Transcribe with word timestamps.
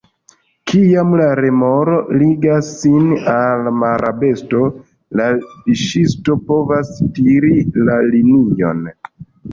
Kiam 0.69 1.09
la 1.19 1.25
remoro 1.39 1.97
ligas 2.21 2.71
sin 2.79 3.11
al 3.33 3.69
mara 3.83 4.09
besto, 4.23 4.63
la 5.21 5.29
fiŝisto 5.53 6.39
povas 6.49 6.93
tiri 7.21 7.53
la 7.91 8.03
linion. 8.17 8.87